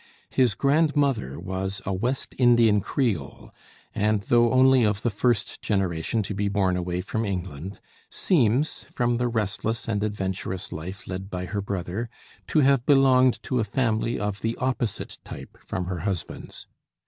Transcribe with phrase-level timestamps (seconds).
[0.31, 3.53] His grandmother was a West Indian Creole,
[3.93, 9.17] and though only of the first generation to be born away from England, seems, from
[9.17, 12.09] the restless and adventurous life led by her brother,
[12.47, 16.65] to have belonged to a family of the opposite type from her husband's.